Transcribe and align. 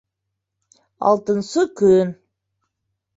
Алтынсы 1.09 1.65
көн 1.83 2.13